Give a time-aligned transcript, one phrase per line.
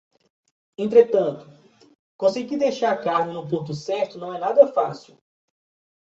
[0.79, 1.45] Entretanto,
[2.17, 5.15] conseguir deixar a carne no ponto certo não é nada fácil